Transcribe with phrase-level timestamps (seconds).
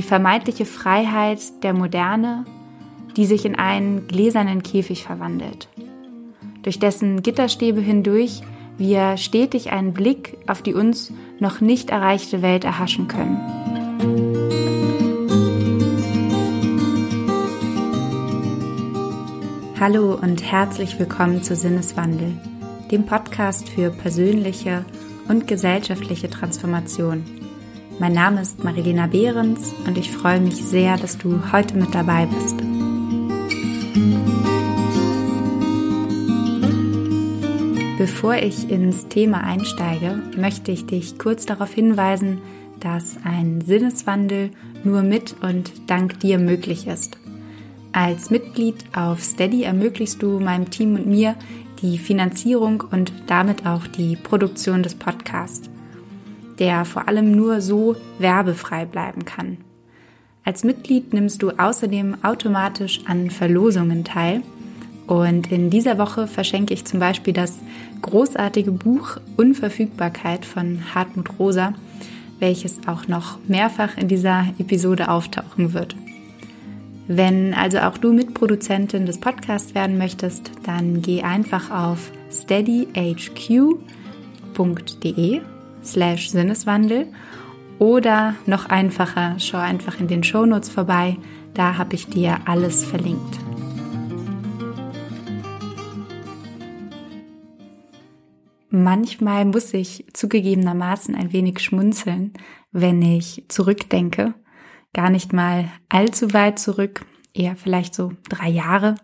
[0.00, 2.46] Die vermeintliche Freiheit der Moderne,
[3.18, 5.68] die sich in einen gläsernen Käfig verwandelt,
[6.62, 8.40] durch dessen Gitterstäbe hindurch
[8.78, 13.38] wir stetig einen Blick auf die uns noch nicht erreichte Welt erhaschen können.
[19.78, 22.40] Hallo und herzlich willkommen zu Sinneswandel,
[22.90, 24.86] dem Podcast für persönliche
[25.28, 27.39] und gesellschaftliche Transformation.
[28.00, 32.24] Mein Name ist Marilena Behrens und ich freue mich sehr, dass du heute mit dabei
[32.24, 32.56] bist.
[37.98, 42.38] Bevor ich ins Thema einsteige, möchte ich dich kurz darauf hinweisen,
[42.80, 44.48] dass ein Sinneswandel
[44.82, 47.18] nur mit und dank dir möglich ist.
[47.92, 51.36] Als Mitglied auf Steady ermöglichst du meinem Team und mir
[51.82, 55.69] die Finanzierung und damit auch die Produktion des Podcasts,
[56.60, 59.56] der vor allem nur so werbefrei bleiben kann.
[60.44, 64.42] Als Mitglied nimmst du außerdem automatisch an Verlosungen teil–
[65.10, 67.58] und in dieser Woche verschenke ich zum Beispiel das
[68.00, 71.72] großartige Buch Unverfügbarkeit von Hartmut Rosa,
[72.38, 75.96] welches auch noch mehrfach in dieser Episode auftauchen wird.
[77.08, 83.00] Wenn also auch du Mitproduzentin des Podcasts werden möchtest, dann geh einfach auf steadyhq.de
[85.84, 87.08] slash Sinneswandel
[87.78, 91.16] oder noch einfacher, schau einfach in den Shownotes vorbei,
[91.54, 93.38] da habe ich dir alles verlinkt.
[98.72, 102.32] Manchmal muss ich zugegebenermaßen ein wenig schmunzeln,
[102.70, 104.34] wenn ich zurückdenke.
[104.92, 108.94] Gar nicht mal allzu weit zurück, eher vielleicht so drei Jahre,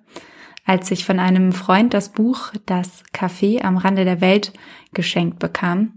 [0.64, 4.52] als ich von einem Freund das Buch Das Café am Rande der Welt
[4.92, 5.95] geschenkt bekam.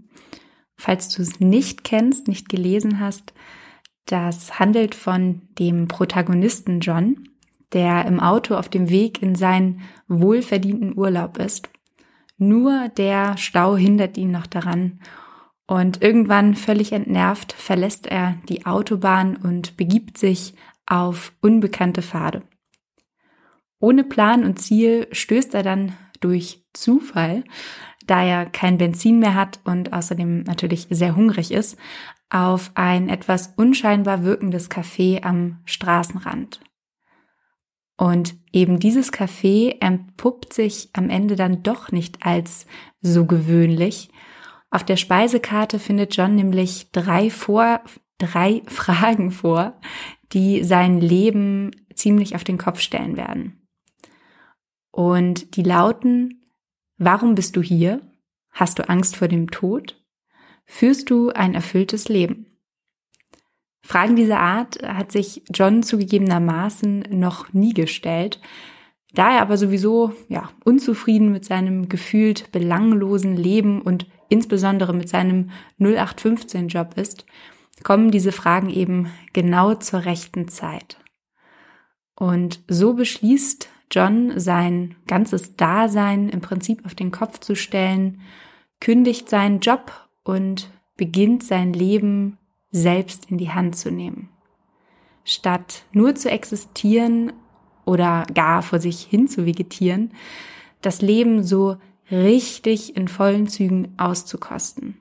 [0.80, 3.32] Falls du es nicht kennst, nicht gelesen hast,
[4.06, 7.28] das handelt von dem Protagonisten John,
[7.72, 11.68] der im Auto auf dem Weg in seinen wohlverdienten Urlaub ist
[12.40, 14.98] nur der Stau hindert ihn noch daran.
[15.66, 20.54] Und irgendwann völlig entnervt verlässt er die Autobahn und begibt sich
[20.86, 22.42] auf unbekannte Pfade.
[23.78, 27.44] Ohne Plan und Ziel stößt er dann durch Zufall,
[28.06, 31.78] da er kein Benzin mehr hat und außerdem natürlich sehr hungrig ist,
[32.30, 36.60] auf ein etwas unscheinbar wirkendes Café am Straßenrand.
[37.96, 42.66] Und eben dieses Café entpuppt sich am Ende dann doch nicht als
[43.00, 44.08] so gewöhnlich.
[44.70, 47.82] Auf der Speisekarte findet John nämlich drei vor,
[48.16, 49.78] drei Fragen vor,
[50.32, 53.68] die sein Leben ziemlich auf den Kopf stellen werden.
[54.90, 56.39] Und die lauten,
[57.00, 58.00] warum bist du hier?
[58.52, 60.00] Hast du Angst vor dem Tod?
[60.66, 62.46] Führst du ein erfülltes Leben?
[63.82, 68.40] Fragen dieser Art hat sich John zugegebenermaßen noch nie gestellt.
[69.14, 75.50] Da er aber sowieso ja, unzufrieden mit seinem gefühlt belanglosen Leben und insbesondere mit seinem
[75.80, 77.26] 0815-Job ist,
[77.82, 80.98] kommen diese Fragen eben genau zur rechten Zeit.
[82.14, 88.20] Und so beschließt John sein ganzes Dasein im Prinzip auf den Kopf zu stellen,
[88.80, 89.92] kündigt seinen Job
[90.22, 92.38] und beginnt sein Leben
[92.70, 94.28] selbst in die Hand zu nehmen.
[95.24, 97.32] Statt nur zu existieren
[97.84, 100.12] oder gar vor sich hin zu vegetieren,
[100.80, 101.76] das Leben so
[102.10, 104.98] richtig in vollen Zügen auszukosten.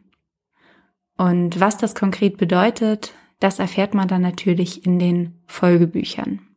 [1.18, 6.49] Und was das konkret bedeutet, das erfährt man dann natürlich in den Folgebüchern.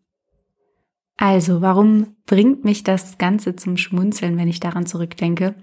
[1.16, 5.54] Also, warum bringt mich das Ganze zum Schmunzeln, wenn ich daran zurückdenke?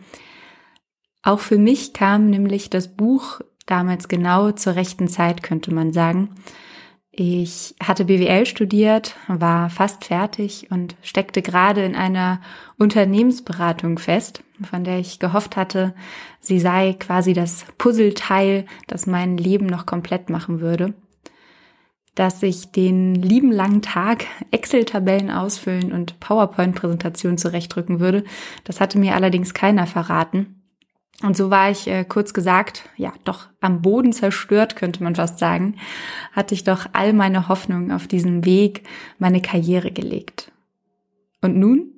[1.24, 6.30] Auch für mich kam nämlich das Buch damals genau zur rechten Zeit, könnte man sagen.
[7.12, 12.40] Ich hatte BWL studiert, war fast fertig und steckte gerade in einer
[12.78, 15.94] Unternehmensberatung fest, von der ich gehofft hatte,
[16.40, 20.94] sie sei quasi das Puzzleteil, das mein Leben noch komplett machen würde.
[22.16, 28.24] Dass ich den lieben langen Tag Excel-Tabellen ausfüllen und PowerPoint-Präsentationen zurechtdrücken würde,
[28.64, 30.60] das hatte mir allerdings keiner verraten.
[31.22, 35.38] Und so war ich äh, kurz gesagt, ja, doch am Boden zerstört, könnte man fast
[35.38, 35.76] sagen,
[36.32, 38.84] hatte ich doch all meine Hoffnungen auf diesem Weg,
[39.18, 40.52] meine Karriere gelegt.
[41.42, 41.94] Und nun?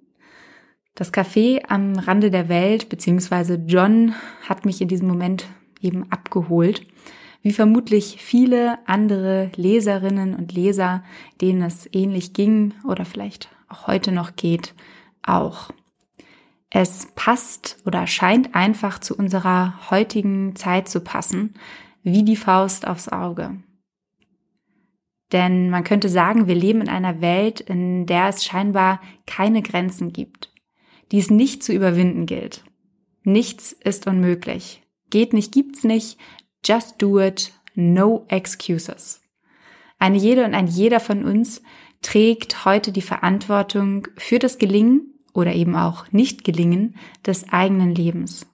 [0.96, 4.13] Das Café am Rande der Welt, beziehungsweise John,
[4.48, 5.46] hat mich in diesem Moment
[5.81, 6.86] eben abgeholt,
[7.42, 11.04] wie vermutlich viele andere Leserinnen und Leser,
[11.42, 14.74] denen es ähnlich ging oder vielleicht auch heute noch geht,
[15.24, 15.72] auch.
[16.70, 21.54] Es passt oder scheint einfach zu unserer heutigen Zeit zu passen,
[22.04, 23.58] wie die Faust aufs Auge.
[25.32, 30.12] Denn man könnte sagen, wir leben in einer Welt, in der es scheinbar keine Grenzen
[30.12, 30.52] gibt,
[31.12, 32.64] die es nicht zu überwinden gilt.
[33.24, 34.82] Nichts ist unmöglich.
[35.10, 36.18] Geht nicht, gibt's nicht.
[36.63, 37.52] Just do it.
[37.74, 39.22] No excuses.
[39.98, 41.62] Eine jede und ein jeder von uns
[42.02, 48.48] trägt heute die Verantwortung für das Gelingen oder eben auch Nicht-Gelingen des eigenen Lebens.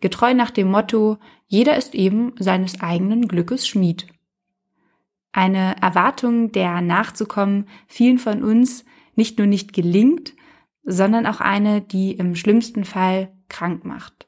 [0.00, 4.06] Getreu nach dem Motto, jeder ist eben seines eigenen Glückes Schmied.
[5.32, 8.84] Eine Erwartung, der nachzukommen, vielen von uns
[9.16, 10.34] nicht nur nicht gelingt,
[10.84, 14.23] sondern auch eine, die im schlimmsten Fall krank macht.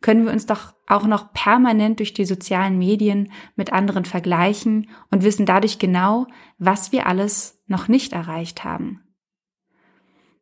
[0.00, 5.24] Können wir uns doch auch noch permanent durch die sozialen Medien mit anderen vergleichen und
[5.24, 6.26] wissen dadurch genau,
[6.58, 9.02] was wir alles noch nicht erreicht haben.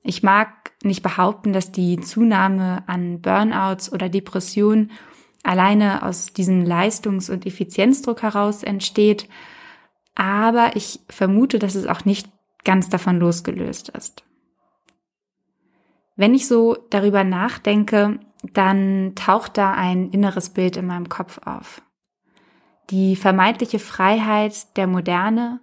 [0.03, 4.93] Ich mag nicht behaupten, dass die Zunahme an Burnouts oder Depressionen
[5.43, 9.29] alleine aus diesem Leistungs- und Effizienzdruck heraus entsteht,
[10.15, 12.29] aber ich vermute, dass es auch nicht
[12.65, 14.25] ganz davon losgelöst ist.
[16.17, 21.83] Wenn ich so darüber nachdenke, dann taucht da ein inneres Bild in meinem Kopf auf.
[22.91, 25.61] Die vermeintliche Freiheit der Moderne,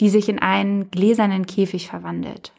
[0.00, 2.52] die sich in einen gläsernen Käfig verwandelt,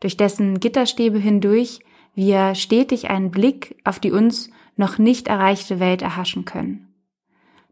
[0.00, 1.80] durch dessen Gitterstäbe hindurch
[2.14, 6.90] wir stetig einen Blick auf die uns noch nicht erreichte Welt erhaschen können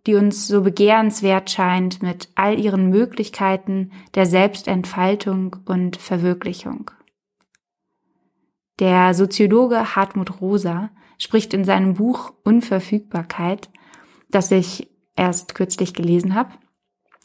[0.09, 6.91] die uns so begehrenswert scheint mit all ihren Möglichkeiten der Selbstentfaltung und Verwirklichung.
[8.79, 13.71] Der Soziologe Hartmut Rosa spricht in seinem Buch Unverfügbarkeit,
[14.31, 16.53] das ich erst kürzlich gelesen habe,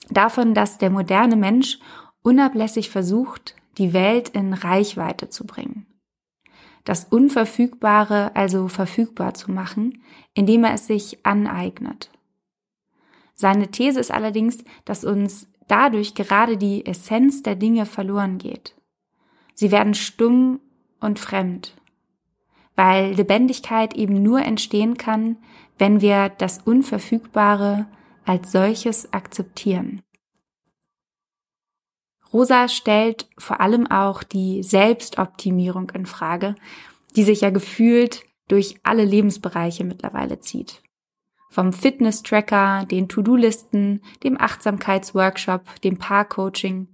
[0.10, 1.80] davon, dass der moderne Mensch
[2.24, 5.86] unablässig versucht, die Welt in Reichweite zu bringen.
[6.86, 10.04] Das Unverfügbare also verfügbar zu machen,
[10.34, 12.10] indem er es sich aneignet.
[13.36, 18.76] Seine These ist allerdings, dass uns dadurch gerade die Essenz der Dinge verloren geht.
[19.54, 20.60] Sie werden stumm
[21.04, 21.76] und fremd,
[22.76, 25.38] weil Lebendigkeit eben nur entstehen kann,
[25.78, 27.88] wenn wir das Unverfügbare
[28.26, 30.02] als solches akzeptieren.
[32.32, 36.56] Rosa stellt vor allem auch die Selbstoptimierung in Frage,
[37.16, 40.82] die sich ja gefühlt durch alle Lebensbereiche mittlerweile zieht.
[41.50, 46.88] Vom Fitness-Tracker, den To-Do-Listen, dem Achtsamkeitsworkshop, dem Paar-Coaching.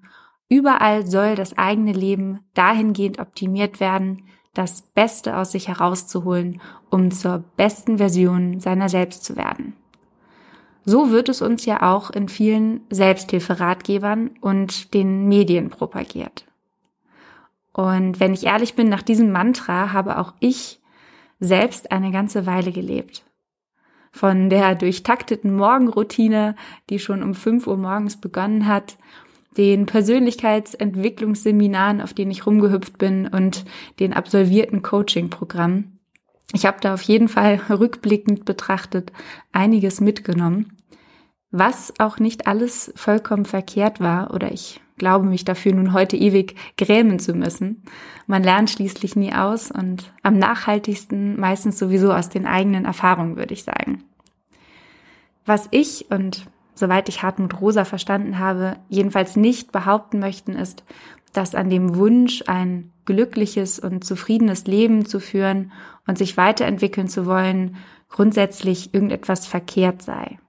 [0.49, 4.23] Überall soll das eigene Leben dahingehend optimiert werden,
[4.53, 6.59] das Beste aus sich herauszuholen,
[6.89, 9.73] um zur besten Version seiner selbst zu werden.
[10.85, 16.45] So wird es uns ja auch in vielen Selbsthilferatgebern und den Medien propagiert.
[17.71, 20.81] Und wenn ich ehrlich bin, nach diesem Mantra habe auch ich
[21.39, 23.23] selbst eine ganze Weile gelebt
[24.11, 26.55] von der durchtakteten Morgenroutine,
[26.89, 28.97] die schon um 5 Uhr morgens begonnen hat,
[29.57, 33.65] den Persönlichkeitsentwicklungsseminaren, auf denen ich rumgehüpft bin und
[33.99, 35.99] den absolvierten Coaching-Programmen.
[36.53, 39.11] Ich habe da auf jeden Fall rückblickend betrachtet
[39.51, 40.77] einiges mitgenommen,
[41.51, 46.55] was auch nicht alles vollkommen verkehrt war oder ich glaube mich dafür nun heute ewig
[46.77, 47.83] grämen zu müssen.
[48.27, 53.53] Man lernt schließlich nie aus und am nachhaltigsten meistens sowieso aus den eigenen Erfahrungen, würde
[53.53, 54.03] ich sagen.
[55.45, 56.45] Was ich und
[56.79, 60.83] soweit ich Hartmut Rosa verstanden habe, jedenfalls nicht behaupten möchten, ist,
[61.33, 65.71] dass an dem Wunsch, ein glückliches und zufriedenes Leben zu führen
[66.07, 67.75] und sich weiterentwickeln zu wollen,
[68.07, 70.39] grundsätzlich irgendetwas verkehrt sei.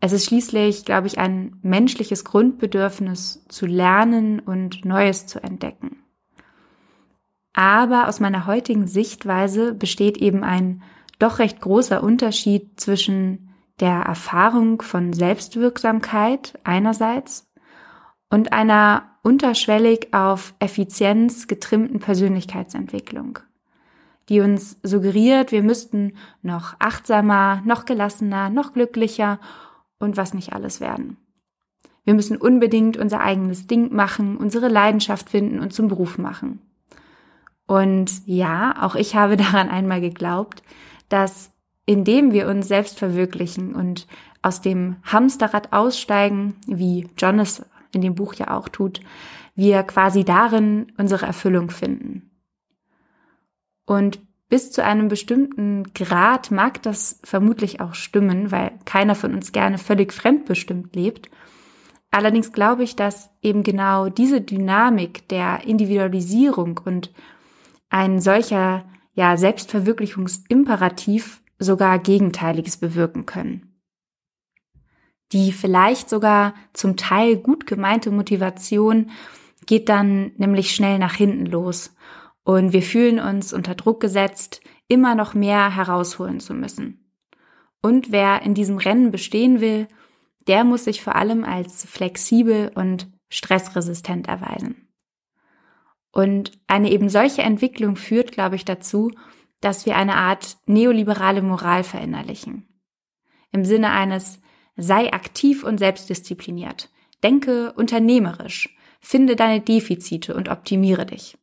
[0.00, 6.02] Es ist schließlich, glaube ich, ein menschliches Grundbedürfnis zu lernen und Neues zu entdecken.
[7.52, 10.82] Aber aus meiner heutigen Sichtweise besteht eben ein
[11.18, 13.49] doch recht großer Unterschied zwischen
[13.80, 17.50] der Erfahrung von Selbstwirksamkeit einerseits
[18.28, 23.38] und einer unterschwellig auf Effizienz getrimmten Persönlichkeitsentwicklung,
[24.28, 29.40] die uns suggeriert, wir müssten noch achtsamer, noch gelassener, noch glücklicher
[29.98, 31.16] und was nicht alles werden.
[32.04, 36.60] Wir müssen unbedingt unser eigenes Ding machen, unsere Leidenschaft finden und zum Beruf machen.
[37.66, 40.62] Und ja, auch ich habe daran einmal geglaubt,
[41.08, 41.50] dass
[41.86, 44.06] indem wir uns selbst verwirklichen und
[44.42, 49.00] aus dem Hamsterrad aussteigen, wie John es in dem Buch ja auch tut,
[49.54, 52.30] wir quasi darin unsere Erfüllung finden.
[53.86, 59.52] Und bis zu einem bestimmten Grad mag das vermutlich auch stimmen, weil keiner von uns
[59.52, 61.30] gerne völlig fremdbestimmt lebt.
[62.10, 67.12] Allerdings glaube ich, dass eben genau diese Dynamik der Individualisierung und
[67.90, 68.84] ein solcher
[69.14, 73.80] ja, Selbstverwirklichungsimperativ sogar Gegenteiliges bewirken können.
[75.32, 79.10] Die vielleicht sogar zum Teil gut gemeinte Motivation
[79.66, 81.94] geht dann nämlich schnell nach hinten los
[82.42, 87.12] und wir fühlen uns unter Druck gesetzt, immer noch mehr herausholen zu müssen.
[87.80, 89.86] Und wer in diesem Rennen bestehen will,
[90.48, 94.88] der muss sich vor allem als flexibel und stressresistent erweisen.
[96.12, 99.12] Und eine eben solche Entwicklung führt, glaube ich, dazu,
[99.60, 102.68] dass wir eine Art neoliberale Moral verinnerlichen.
[103.52, 104.40] Im Sinne eines
[104.76, 106.90] sei aktiv und selbstdiszipliniert,
[107.22, 111.36] denke unternehmerisch, finde deine Defizite und optimiere dich.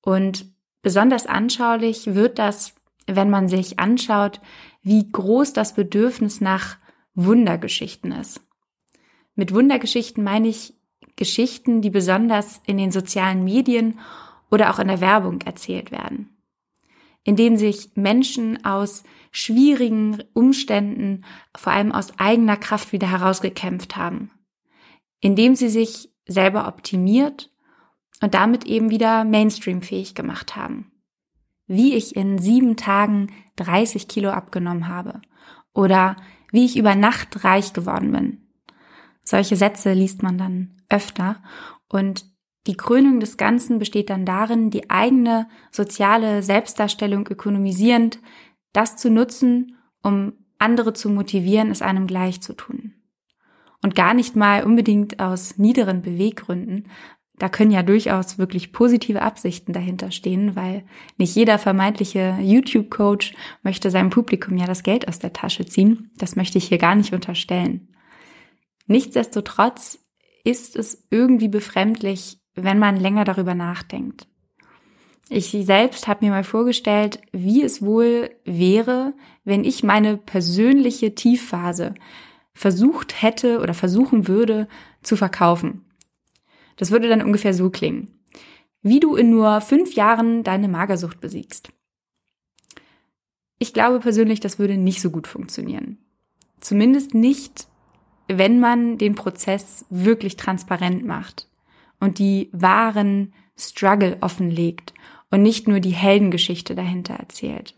[0.00, 0.46] Und
[0.82, 2.74] besonders anschaulich wird das,
[3.06, 4.40] wenn man sich anschaut,
[4.82, 6.76] wie groß das Bedürfnis nach
[7.14, 8.40] Wundergeschichten ist.
[9.34, 10.74] Mit Wundergeschichten meine ich
[11.16, 13.98] Geschichten, die besonders in den sozialen Medien
[14.50, 16.35] oder auch in der Werbung erzählt werden,
[17.26, 19.02] indem sich Menschen aus
[19.32, 21.24] schwierigen Umständen,
[21.56, 24.30] vor allem aus eigener Kraft wieder herausgekämpft haben,
[25.20, 27.50] indem sie sich selber optimiert
[28.22, 30.92] und damit eben wieder Mainstream-fähig gemacht haben.
[31.66, 35.20] Wie ich in sieben Tagen 30 Kilo abgenommen habe
[35.74, 36.14] oder
[36.52, 38.46] wie ich über Nacht reich geworden bin.
[39.22, 41.42] Solche Sätze liest man dann öfter
[41.88, 42.24] und
[42.66, 48.18] die Krönung des Ganzen besteht dann darin, die eigene soziale Selbstdarstellung ökonomisierend,
[48.72, 52.94] das zu nutzen, um andere zu motivieren, es einem gleich zu tun.
[53.82, 56.88] Und gar nicht mal unbedingt aus niederen Beweggründen.
[57.38, 60.84] Da können ja durchaus wirklich positive Absichten dahinter stehen, weil
[61.18, 66.10] nicht jeder vermeintliche YouTube-Coach möchte seinem Publikum ja das Geld aus der Tasche ziehen.
[66.16, 67.94] Das möchte ich hier gar nicht unterstellen.
[68.86, 69.98] Nichtsdestotrotz
[70.44, 74.26] ist es irgendwie befremdlich, wenn man länger darüber nachdenkt.
[75.28, 79.12] Ich selbst habe mir mal vorgestellt, wie es wohl wäre,
[79.44, 81.94] wenn ich meine persönliche Tiefphase
[82.54, 84.68] versucht hätte oder versuchen würde
[85.02, 85.84] zu verkaufen.
[86.76, 88.12] Das würde dann ungefähr so klingen.
[88.82, 91.70] Wie du in nur fünf Jahren deine Magersucht besiegst.
[93.58, 95.98] Ich glaube persönlich, das würde nicht so gut funktionieren.
[96.60, 97.66] Zumindest nicht,
[98.28, 101.48] wenn man den Prozess wirklich transparent macht
[102.00, 104.92] und die wahren Struggle offenlegt
[105.30, 107.74] und nicht nur die Heldengeschichte dahinter erzählt.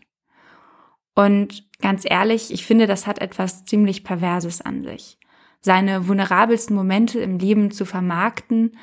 [1.15, 5.17] Und ganz ehrlich, ich finde, das hat etwas ziemlich Perverses an sich.
[5.61, 8.77] Seine vulnerabelsten Momente im Leben zu vermarkten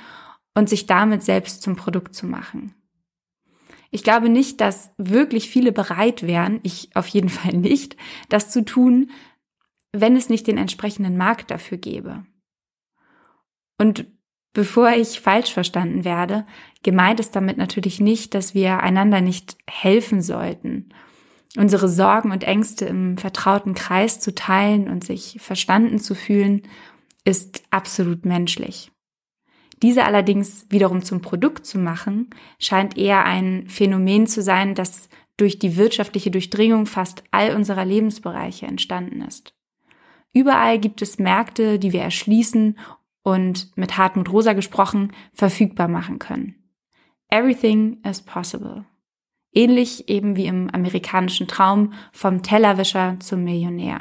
[0.55, 2.75] und sich damit selbst zum Produkt zu machen.
[3.91, 7.97] Ich glaube nicht, dass wirklich viele bereit wären, ich auf jeden Fall nicht,
[8.29, 9.11] das zu tun,
[9.93, 12.27] wenn es nicht den entsprechenden Markt dafür gäbe.
[13.79, 14.07] Und
[14.57, 16.47] bevor ich falsch verstanden werde,
[16.83, 20.89] gemeint ist damit natürlich nicht, dass wir einander nicht helfen sollten.
[21.59, 26.63] Unsere Sorgen und Ängste im vertrauten Kreis zu teilen und sich verstanden zu fühlen,
[27.23, 28.91] ist absolut menschlich.
[29.83, 35.59] Diese allerdings wiederum zum Produkt zu machen, scheint eher ein Phänomen zu sein, das durch
[35.59, 39.53] die wirtschaftliche Durchdringung fast all unserer Lebensbereiche entstanden ist.
[40.33, 42.79] Überall gibt es Märkte, die wir erschließen
[43.27, 46.55] und mit Hartmut Rosa gesprochen verfügbar machen können.
[47.29, 48.85] Everything is possible.
[49.53, 53.99] Ähnlich eben wie im amerikanischen Traum vom Tellerwischer zum Millionär.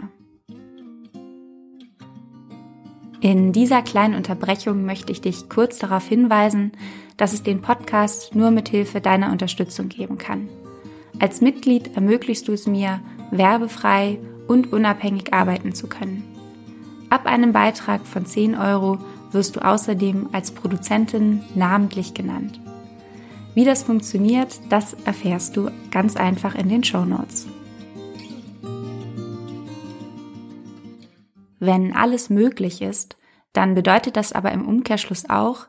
[3.20, 6.74] In dieser kleinen Unterbrechung möchte ich dich kurz darauf hinweisen,
[7.17, 10.50] dass es den Podcast nur mit Hilfe deiner Unterstützung geben kann.
[11.20, 13.01] Als Mitglied ermöglichst du es mir,
[13.32, 16.34] werbefrei und unabhängig arbeiten zu können.
[17.09, 19.00] Ab einem Beitrag von 10 Euro
[19.31, 22.59] wirst du außerdem als Produzentin namentlich genannt.
[23.53, 27.47] Wie das funktioniert, das erfährst du ganz einfach in den Show Notes.
[31.59, 33.17] Wenn alles möglich ist,
[33.53, 35.67] dann bedeutet das aber im Umkehrschluss auch,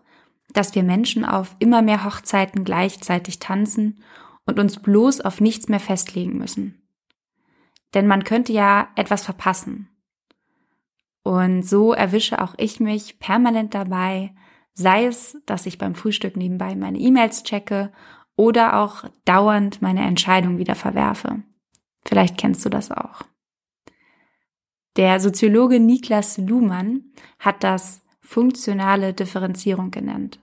[0.53, 4.03] dass wir Menschen auf immer mehr Hochzeiten gleichzeitig tanzen
[4.47, 6.83] und uns bloß auf nichts mehr festlegen müssen.
[7.95, 9.89] Denn man könnte ja etwas verpassen.
[11.27, 14.33] Und so erwische auch ich mich permanent dabei,
[14.75, 17.91] sei es, dass ich beim Frühstück nebenbei meine E-Mails checke
[18.37, 21.43] oder auch dauernd meine Entscheidung wieder verwerfe.
[22.05, 23.23] Vielleicht kennst du das auch.
[24.95, 27.07] Der Soziologe Niklas Luhmann
[27.41, 30.39] hat das funktionale Differenzierung genannt,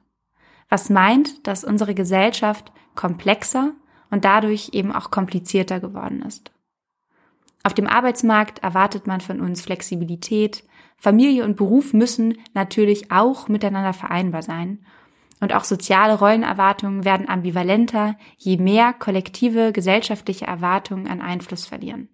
[0.68, 3.72] was meint, dass unsere Gesellschaft komplexer
[4.12, 6.52] und dadurch eben auch komplizierter geworden ist.
[7.64, 10.66] Auf dem Arbeitsmarkt erwartet man von uns Flexibilität.
[10.98, 14.86] Familie und Beruf müssen natürlich auch miteinander vereinbar sein.
[15.40, 22.08] Und auch soziale Rollenerwartungen werden ambivalenter, je mehr kollektive gesellschaftliche Erwartungen an Einfluss verlieren.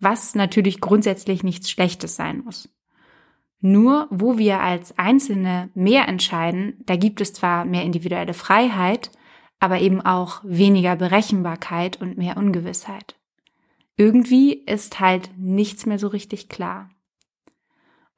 [0.00, 2.68] Was natürlich grundsätzlich nichts Schlechtes sein muss.
[3.60, 9.12] Nur wo wir als Einzelne mehr entscheiden, da gibt es zwar mehr individuelle Freiheit,
[9.60, 13.14] aber eben auch weniger Berechenbarkeit und mehr Ungewissheit.
[13.96, 16.90] Irgendwie ist halt nichts mehr so richtig klar.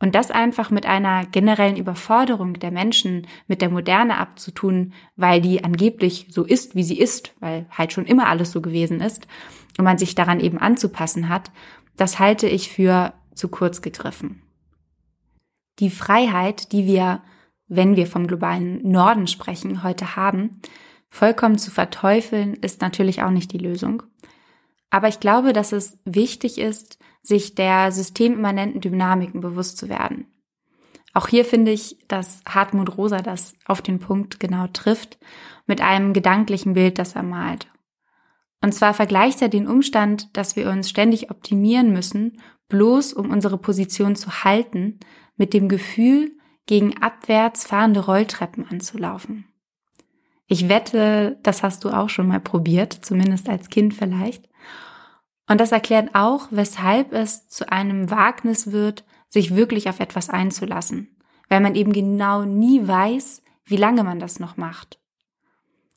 [0.05, 5.65] Und das einfach mit einer generellen Überforderung der Menschen mit der Moderne abzutun, weil die
[5.65, 9.27] angeblich so ist, wie sie ist, weil halt schon immer alles so gewesen ist
[9.79, 11.51] und man sich daran eben anzupassen hat,
[11.97, 14.43] das halte ich für zu kurz gegriffen.
[15.79, 17.23] Die Freiheit, die wir,
[17.69, 20.61] wenn wir vom globalen Norden sprechen, heute haben,
[21.09, 24.03] vollkommen zu verteufeln, ist natürlich auch nicht die Lösung.
[24.91, 30.27] Aber ich glaube, dass es wichtig ist, sich der systemimmanenten Dynamiken bewusst zu werden.
[31.15, 35.19] Auch hier finde ich, dass Hartmut Rosa das auf den Punkt genau trifft,
[35.67, 37.69] mit einem gedanklichen Bild, das er malt.
[38.61, 43.59] Und zwar vergleicht er den Umstand, dass wir uns ständig optimieren müssen, bloß um unsere
[43.59, 44.99] Position zu halten,
[45.37, 46.33] mit dem Gefühl,
[46.67, 49.47] gegen abwärts fahrende Rolltreppen anzulaufen.
[50.47, 54.49] Ich wette, das hast du auch schon mal probiert, zumindest als Kind vielleicht.
[55.47, 61.17] Und das erklärt auch, weshalb es zu einem Wagnis wird, sich wirklich auf etwas einzulassen,
[61.49, 64.99] weil man eben genau nie weiß, wie lange man das noch macht.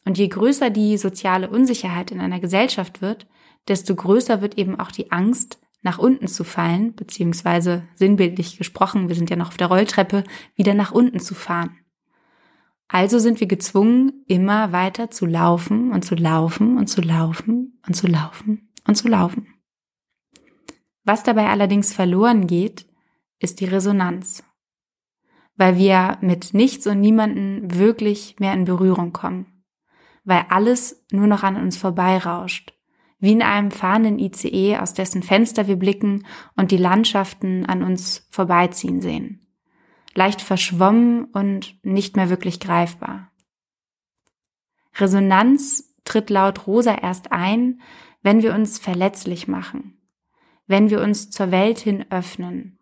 [0.05, 3.27] Und je größer die soziale Unsicherheit in einer Gesellschaft wird,
[3.67, 9.15] desto größer wird eben auch die Angst, nach unten zu fallen, beziehungsweise sinnbildlich gesprochen, wir
[9.15, 10.23] sind ja noch auf der Rolltreppe,
[10.55, 11.77] wieder nach unten zu fahren.
[12.87, 17.93] Also sind wir gezwungen, immer weiter zu laufen und zu laufen und zu laufen und
[17.93, 19.53] zu laufen und zu laufen.
[21.03, 22.85] Was dabei allerdings verloren geht,
[23.39, 24.43] ist die Resonanz,
[25.55, 29.57] weil wir mit nichts und niemanden wirklich mehr in Berührung kommen
[30.27, 32.73] weil alles nur noch an uns vorbeirauscht.
[33.17, 36.25] Wie in einem fahrenden ICE, aus dessen Fenster wir blicken
[36.57, 39.47] und die Landschaften an uns vorbeiziehen sehen.
[40.13, 43.31] Leicht verschwommen und nicht mehr wirklich greifbar.
[44.95, 47.81] Resonanz tritt laut Rosa erst ein,
[48.27, 50.01] wenn wir uns verletzlich machen,
[50.65, 52.77] wenn wir uns zur Welt hin öffnen,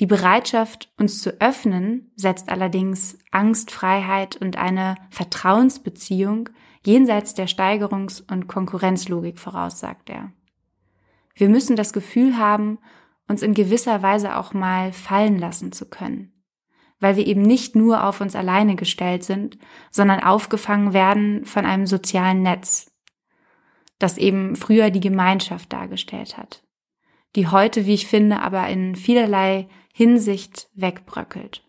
[0.00, 6.50] die Bereitschaft, uns zu öffnen, setzt allerdings Angstfreiheit und eine Vertrauensbeziehung
[6.84, 10.30] jenseits der Steigerungs- und Konkurrenzlogik voraus, sagt er.
[11.34, 12.78] Wir müssen das Gefühl haben,
[13.26, 16.34] uns in gewisser Weise auch mal fallen lassen zu können,
[17.00, 19.56] weil wir eben nicht nur auf uns alleine gestellt sind,
[19.90, 22.93] sondern aufgefangen werden von einem sozialen Netz,
[23.98, 26.62] das eben früher die Gemeinschaft dargestellt hat,
[27.36, 31.64] die heute, wie ich finde, aber in vielerlei Hinsicht wegbröckelt.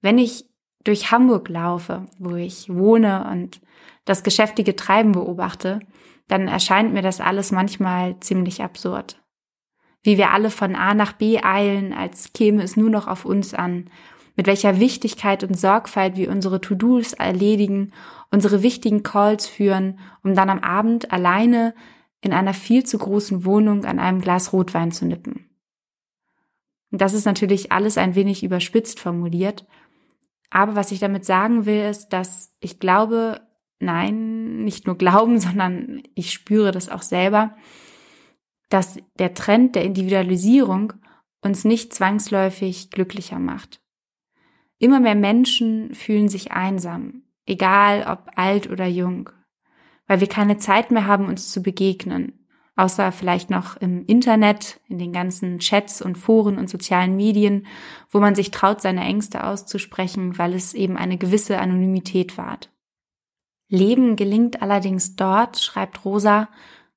[0.00, 0.46] Wenn ich
[0.84, 3.60] durch Hamburg laufe, wo ich wohne und
[4.04, 5.80] das geschäftige Treiben beobachte,
[6.28, 9.22] dann erscheint mir das alles manchmal ziemlich absurd.
[10.02, 13.54] Wie wir alle von A nach B eilen, als käme es nur noch auf uns
[13.54, 13.90] an,
[14.36, 17.92] mit welcher Wichtigkeit und Sorgfalt wir unsere To-Dos erledigen,
[18.30, 21.74] unsere wichtigen Calls führen, um dann am Abend alleine
[22.20, 25.50] in einer viel zu großen Wohnung an einem Glas Rotwein zu nippen.
[26.90, 29.66] Und das ist natürlich alles ein wenig überspitzt formuliert.
[30.50, 33.40] Aber was ich damit sagen will, ist, dass ich glaube,
[33.78, 37.56] nein, nicht nur glauben, sondern ich spüre das auch selber,
[38.70, 40.94] dass der Trend der Individualisierung
[41.42, 43.83] uns nicht zwangsläufig glücklicher macht.
[44.84, 49.30] Immer mehr Menschen fühlen sich einsam, egal ob alt oder jung,
[50.06, 54.98] weil wir keine Zeit mehr haben, uns zu begegnen, außer vielleicht noch im Internet, in
[54.98, 57.66] den ganzen Chats und Foren und sozialen Medien,
[58.10, 62.70] wo man sich traut, seine Ängste auszusprechen, weil es eben eine gewisse Anonymität wahrt.
[63.70, 66.50] Leben gelingt allerdings dort, schreibt Rosa,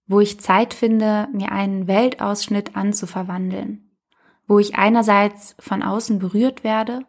[0.07, 3.95] wo ich Zeit finde, mir einen Weltausschnitt anzuverwandeln,
[4.45, 7.05] wo ich einerseits von außen berührt werde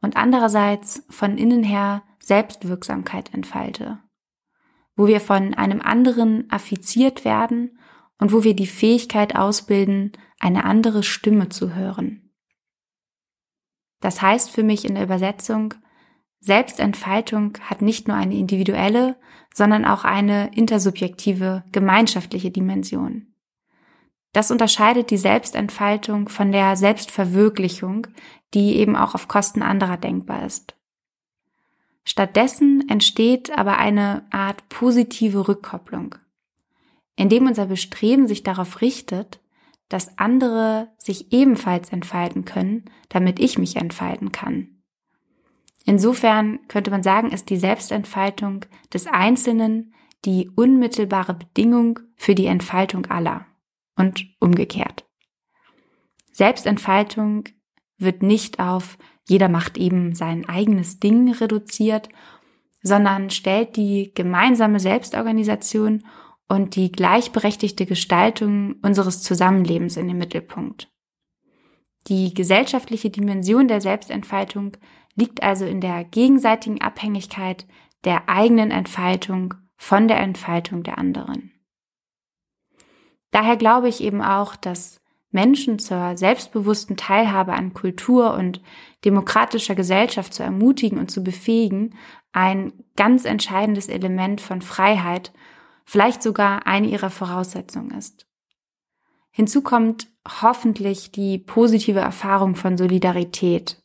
[0.00, 3.98] und andererseits von innen her Selbstwirksamkeit entfalte,
[4.96, 7.78] wo wir von einem anderen affiziert werden
[8.18, 12.30] und wo wir die Fähigkeit ausbilden, eine andere Stimme zu hören.
[14.00, 15.74] Das heißt für mich in der Übersetzung,
[16.40, 19.16] Selbstentfaltung hat nicht nur eine individuelle,
[19.52, 23.34] sondern auch eine intersubjektive, gemeinschaftliche Dimension.
[24.32, 28.06] Das unterscheidet die Selbstentfaltung von der Selbstverwirklichung,
[28.54, 30.74] die eben auch auf Kosten anderer denkbar ist.
[32.04, 36.14] Stattdessen entsteht aber eine Art positive Rückkopplung
[37.18, 39.40] indem unser Bestreben sich darauf richtet,
[39.88, 44.68] dass andere sich ebenfalls entfalten können, damit ich mich entfalten kann.
[45.84, 53.06] Insofern könnte man sagen, ist die Selbstentfaltung des Einzelnen die unmittelbare Bedingung für die Entfaltung
[53.06, 53.46] aller
[53.96, 55.04] und umgekehrt.
[56.30, 57.44] Selbstentfaltung
[57.98, 58.96] wird nicht auf
[59.28, 62.08] jeder macht eben sein eigenes Ding reduziert,
[62.82, 66.04] sondern stellt die gemeinsame Selbstorganisation
[66.48, 70.90] und die gleichberechtigte Gestaltung unseres Zusammenlebens in den Mittelpunkt.
[72.06, 74.78] Die gesellschaftliche Dimension der Selbstentfaltung
[75.14, 77.66] liegt also in der gegenseitigen Abhängigkeit
[78.04, 81.52] der eigenen Entfaltung von der Entfaltung der anderen.
[83.30, 84.97] Daher glaube ich eben auch, dass
[85.30, 88.62] Menschen zur selbstbewussten Teilhabe an Kultur und
[89.04, 91.94] demokratischer Gesellschaft zu ermutigen und zu befähigen,
[92.32, 95.32] ein ganz entscheidendes Element von Freiheit,
[95.84, 98.26] vielleicht sogar eine ihrer Voraussetzungen ist.
[99.30, 100.08] Hinzu kommt
[100.42, 103.82] hoffentlich die positive Erfahrung von Solidarität,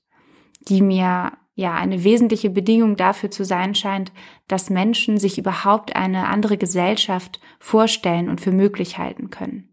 [0.67, 4.11] die mir ja eine wesentliche Bedingung dafür zu sein scheint,
[4.47, 9.72] dass Menschen sich überhaupt eine andere Gesellschaft vorstellen und für möglich halten können.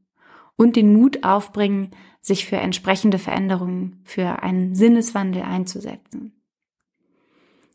[0.60, 6.34] Und den Mut aufbringen, sich für entsprechende Veränderungen, für einen Sinneswandel einzusetzen.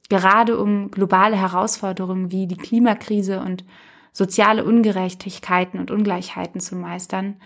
[0.08, 3.65] Gerade um globale Herausforderungen wie die Klimakrise und
[4.12, 7.38] soziale Ungerechtigkeiten und Ungleichheiten zu meistern,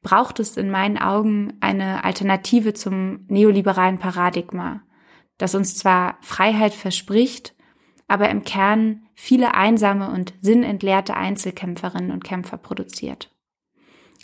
[0.00, 4.80] braucht es in meinen Augen eine Alternative zum neoliberalen Paradigma,
[5.36, 7.54] das uns zwar Freiheit verspricht,
[8.08, 13.35] aber im Kern viele einsame und sinnentleerte Einzelkämpferinnen und Kämpfer produziert.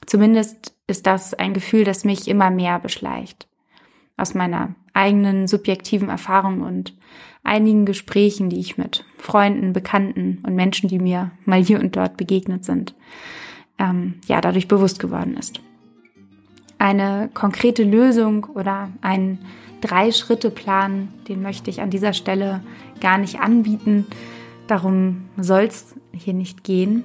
[0.07, 3.47] Zumindest ist das ein Gefühl, das mich immer mehr beschleicht.
[4.17, 6.95] Aus meiner eigenen subjektiven Erfahrung und
[7.45, 12.17] einigen Gesprächen, die ich mit Freunden, Bekannten und Menschen, die mir mal hier und dort
[12.17, 12.95] begegnet sind,
[13.79, 15.61] ähm, ja, dadurch bewusst geworden ist.
[16.79, 19.39] Eine konkrete Lösung oder ein
[19.81, 22.63] Drei-Schritte-Plan, den möchte ich an dieser Stelle
[23.01, 24.07] gar nicht anbieten.
[24.69, 27.03] Darum soll es hier nicht gehen.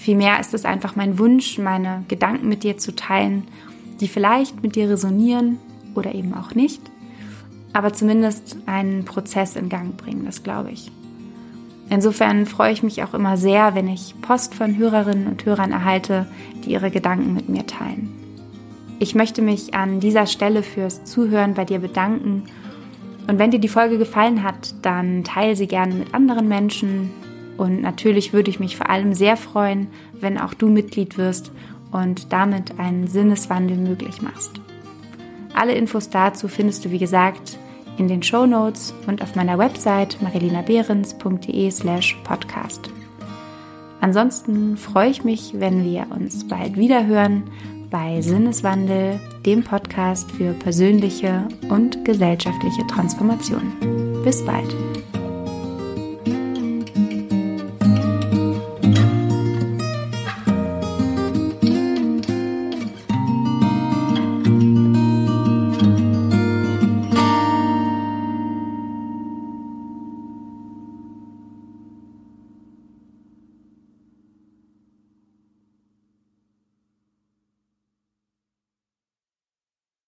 [0.00, 3.46] Vielmehr ist es einfach mein Wunsch, meine Gedanken mit dir zu teilen,
[4.00, 5.58] die vielleicht mit dir resonieren
[5.94, 6.80] oder eben auch nicht,
[7.74, 10.90] aber zumindest einen Prozess in Gang bringen, das glaube ich.
[11.90, 16.26] Insofern freue ich mich auch immer sehr, wenn ich Post von Hörerinnen und Hörern erhalte,
[16.64, 18.08] die ihre Gedanken mit mir teilen.
[19.00, 22.44] Ich möchte mich an dieser Stelle fürs Zuhören bei dir bedanken.
[23.28, 27.10] Und wenn dir die Folge gefallen hat, dann teile sie gerne mit anderen Menschen.
[27.60, 31.52] Und natürlich würde ich mich vor allem sehr freuen, wenn auch du Mitglied wirst
[31.92, 34.52] und damit einen Sinneswandel möglich machst.
[35.52, 37.58] Alle Infos dazu findest du, wie gesagt,
[37.98, 42.88] in den Show Notes und auf meiner Website marilinabehrens.de slash podcast.
[44.00, 47.42] Ansonsten freue ich mich, wenn wir uns bald wieder hören
[47.90, 54.22] bei Sinneswandel, dem Podcast für persönliche und gesellschaftliche Transformation.
[54.24, 54.74] Bis bald.